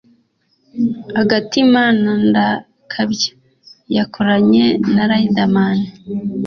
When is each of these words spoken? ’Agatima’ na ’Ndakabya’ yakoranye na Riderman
’Agatima’ 1.21 1.81
na 2.03 2.13
’Ndakabya’ 2.27 3.31
yakoranye 3.95 4.65
na 4.93 5.03
Riderman 5.09 5.79